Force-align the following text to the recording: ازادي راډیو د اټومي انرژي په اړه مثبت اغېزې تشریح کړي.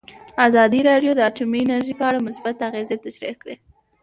ازادي 0.47 0.81
راډیو 0.89 1.11
د 1.15 1.19
اټومي 1.29 1.59
انرژي 1.63 1.93
په 1.99 2.03
اړه 2.09 2.25
مثبت 2.27 2.55
اغېزې 2.67 2.97
تشریح 3.05 3.35
کړي. 3.41 3.55